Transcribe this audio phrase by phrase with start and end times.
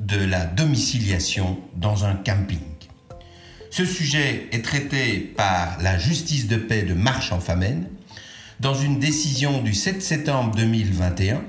[0.00, 2.58] de la domiciliation dans un camping.
[3.70, 7.86] Ce sujet est traité par la justice de paix de Marche-en-Famenne
[8.58, 11.42] dans une décision du 7 septembre 2021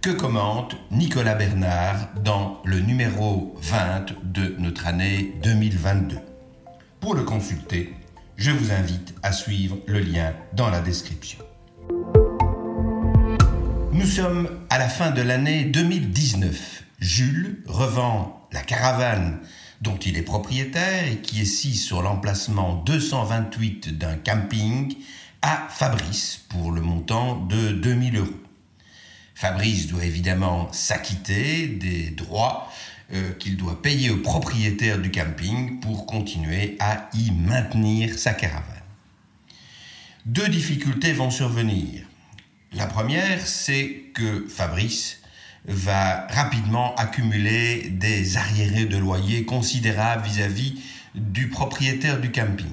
[0.00, 6.16] que commente Nicolas Bernard dans le numéro 20 de notre année 2022.
[7.00, 7.92] Pour le consulter,
[8.36, 11.38] je vous invite à suivre le lien dans la description.
[13.92, 19.40] Nous sommes à la fin de l'année 2019 Jules revend la caravane
[19.82, 24.94] dont il est propriétaire et qui est sise sur l'emplacement 228 d'un camping
[25.42, 28.30] à Fabrice pour le montant de 2000 euros.
[29.34, 32.72] Fabrice doit évidemment s'acquitter des droits
[33.12, 38.64] euh, qu'il doit payer au propriétaire du camping pour continuer à y maintenir sa caravane.
[40.24, 42.02] Deux difficultés vont survenir.
[42.72, 45.20] La première, c'est que Fabrice
[45.66, 50.80] va rapidement accumuler des arriérés de loyer considérables vis-à-vis
[51.14, 52.66] du propriétaire du camping.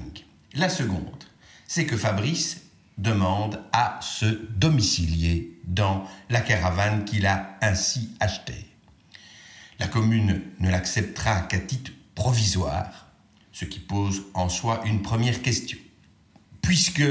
[0.54, 1.24] La seconde,
[1.66, 2.62] c'est que Fabrice
[2.98, 8.66] demande à se domicilier dans la caravane qu'il a ainsi achetée.
[9.80, 13.08] La commune ne l'acceptera qu'à titre provisoire,
[13.50, 15.78] ce qui pose en soi une première question.
[16.62, 17.02] Puisque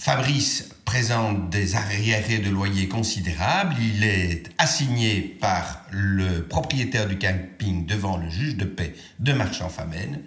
[0.00, 3.74] Fabrice présente des arriérés de loyer considérables.
[3.78, 10.22] Il est assigné par le propriétaire du camping devant le juge de paix de Marchand-Famenne.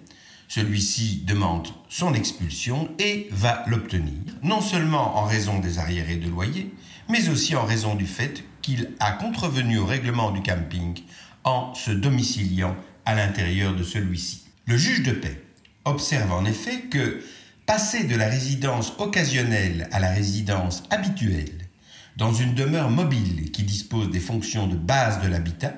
[0.46, 6.72] Celui-ci demande son expulsion et va l'obtenir, non seulement en raison des arriérés de loyer,
[7.08, 11.00] mais aussi en raison du fait qu'il a contrevenu au règlement du camping
[11.42, 12.76] en se domiciliant
[13.06, 14.44] à l'intérieur de celui-ci.
[14.66, 15.42] Le juge de paix
[15.84, 17.20] observe en effet que
[17.66, 21.68] passer de la résidence occasionnelle à la résidence habituelle
[22.16, 25.74] dans une demeure mobile qui dispose des fonctions de base de l'habitat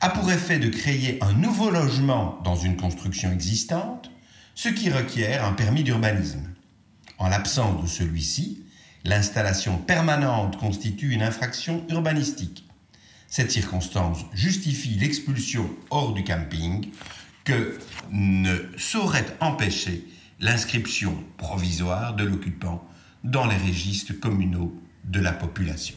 [0.00, 4.10] a pour effet de créer un nouveau logement dans une construction existante,
[4.54, 6.42] ce qui requiert un permis d'urbanisme.
[7.18, 8.64] En l'absence de celui-ci,
[9.04, 12.64] l'installation permanente constitue une infraction urbanistique.
[13.28, 16.88] Cette circonstance justifie l'expulsion hors du camping
[17.44, 17.78] que
[18.10, 20.04] ne saurait empêcher
[20.40, 22.82] l'inscription provisoire de l'occupant
[23.24, 24.74] dans les registres communaux
[25.04, 25.96] de la population.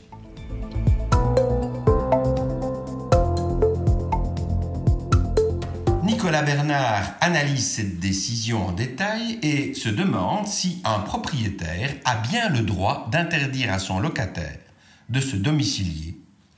[6.04, 12.50] Nicolas Bernard analyse cette décision en détail et se demande si un propriétaire a bien
[12.50, 14.60] le droit d'interdire à son locataire
[15.10, 16.18] de se domicilier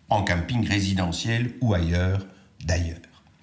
[0.10, 2.26] en camping résidentiel ou ailleurs
[2.64, 2.98] d'ailleurs.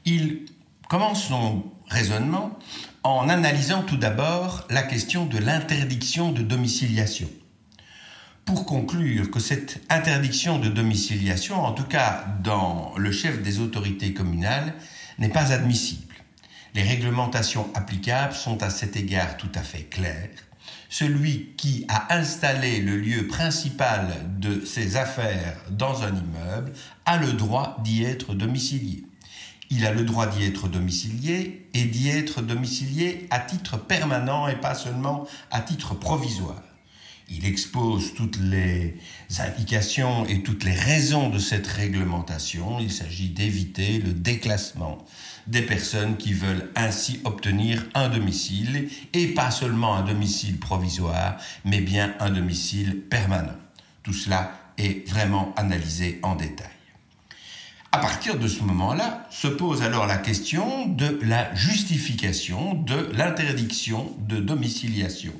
[0.04, 0.46] Il
[0.88, 2.58] commence son raisonnement
[3.04, 7.28] en analysant tout d'abord la question de l'interdiction de domiciliation.
[8.44, 14.14] Pour conclure que cette interdiction de domiciliation, en tout cas dans le chef des autorités
[14.14, 14.74] communales,
[15.18, 16.14] n'est pas admissible.
[16.74, 20.30] Les réglementations applicables sont à cet égard tout à fait claires.
[20.88, 26.72] Celui qui a installé le lieu principal de ses affaires dans un immeuble
[27.04, 29.04] a le droit d'y être domicilié
[29.72, 34.56] il a le droit d'y être domicilié et d'y être domicilié à titre permanent et
[34.56, 36.62] pas seulement à titre provisoire.
[37.30, 38.98] Il expose toutes les
[39.38, 42.80] indications et toutes les raisons de cette réglementation.
[42.80, 44.98] Il s'agit d'éviter le déclassement
[45.46, 51.80] des personnes qui veulent ainsi obtenir un domicile et pas seulement un domicile provisoire, mais
[51.80, 53.56] bien un domicile permanent.
[54.02, 56.81] Tout cela est vraiment analysé en détail.
[57.94, 64.16] À partir de ce moment-là, se pose alors la question de la justification de l'interdiction
[64.18, 65.34] de domiciliation.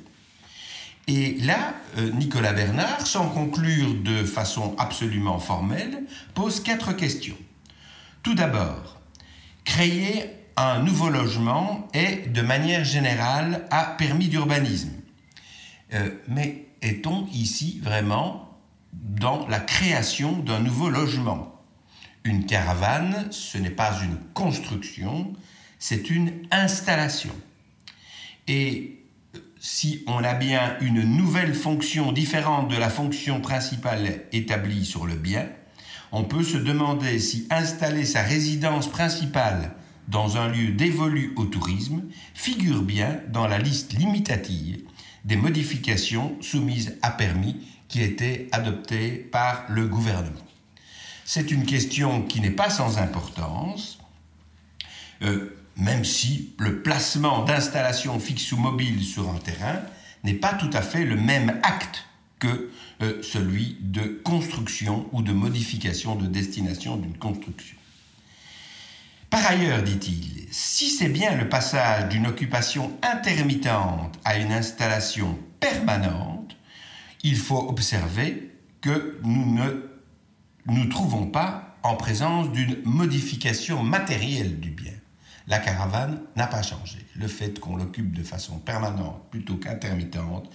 [1.07, 6.03] Et là, euh, Nicolas Bernard, sans conclure de façon absolument formelle,
[6.35, 7.37] pose quatre questions.
[8.21, 9.01] Tout d'abord,
[9.65, 14.91] créer un nouveau logement est de manière générale à permis d'urbanisme.
[15.93, 18.59] Euh, mais est-on ici vraiment
[18.93, 21.52] dans la création d'un nouveau logement?
[22.23, 25.33] Une caravane, ce n'est pas une construction,
[25.79, 27.33] c'est une installation.
[28.47, 28.99] Et
[29.59, 35.15] si on a bien une nouvelle fonction différente de la fonction principale établie sur le
[35.15, 35.47] bien,
[36.11, 39.71] on peut se demander si installer sa résidence principale
[40.07, 42.03] dans un lieu dévolu au tourisme
[42.33, 44.81] figure bien dans la liste limitative
[45.25, 50.39] des modifications soumises à permis qui étaient adoptées par le gouvernement.
[51.25, 53.99] C'est une question qui n'est pas sans importance,
[55.21, 59.81] euh, même si le placement d'installations fixes ou mobiles sur un terrain
[60.23, 62.05] n'est pas tout à fait le même acte
[62.39, 62.71] que
[63.01, 67.77] euh, celui de construction ou de modification de destination d'une construction.
[69.29, 76.55] Par ailleurs, dit-il, si c'est bien le passage d'une occupation intermittente à une installation permanente,
[77.23, 79.92] il faut observer que nous ne
[80.67, 84.93] nous trouvons pas en présence d'une modification matérielle du bien.
[85.47, 86.99] La caravane n'a pas changé.
[87.15, 90.49] Le fait qu'on l'occupe de façon permanente plutôt qu'intermittente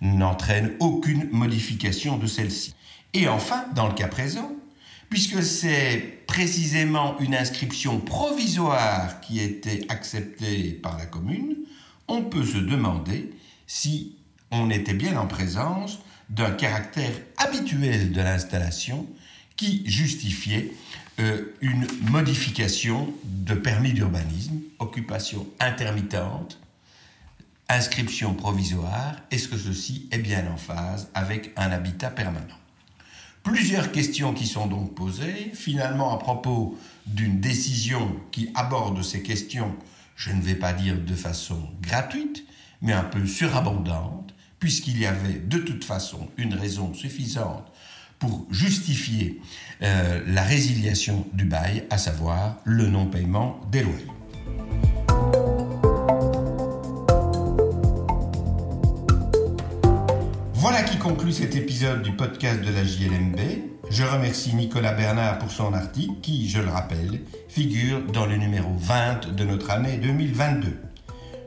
[0.00, 2.74] n'entraîne aucune modification de celle-ci.
[3.14, 4.50] Et enfin, dans le cas présent,
[5.08, 11.56] puisque c'est précisément une inscription provisoire qui était acceptée par la commune,
[12.08, 13.30] on peut se demander
[13.68, 14.16] si
[14.50, 16.00] on était bien en présence
[16.30, 19.06] d'un caractère habituel de l'installation
[19.56, 20.72] qui justifiait
[21.20, 26.58] euh, une modification de permis d'urbanisme, occupation intermittente,
[27.68, 32.58] inscription provisoire, est-ce que ceci est bien en phase avec un habitat permanent?
[33.42, 35.50] Plusieurs questions qui sont donc posées.
[35.54, 39.74] Finalement, à propos d'une décision qui aborde ces questions,
[40.16, 42.44] je ne vais pas dire de façon gratuite,
[42.82, 47.66] mais un peu surabondante, puisqu'il y avait de toute façon une raison suffisante
[48.22, 49.40] pour justifier
[49.82, 54.06] euh, la résiliation du bail, à savoir le non-paiement des loyers.
[60.54, 63.40] Voilà qui conclut cet épisode du podcast de la JLMB.
[63.90, 68.70] Je remercie Nicolas Bernard pour son article qui, je le rappelle, figure dans le numéro
[68.78, 70.91] 20 de notre année 2022.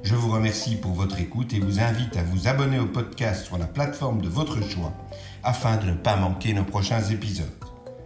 [0.05, 3.57] Je vous remercie pour votre écoute et vous invite à vous abonner au podcast sur
[3.57, 4.93] la plateforme de votre choix
[5.41, 7.49] afin de ne pas manquer nos prochains épisodes.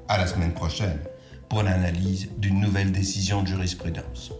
[0.07, 0.98] À la semaine prochaine
[1.50, 4.31] pour l'analyse d'une nouvelle décision de jurisprudence.